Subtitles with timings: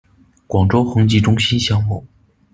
[0.47, 2.03] 广州恒基中心项目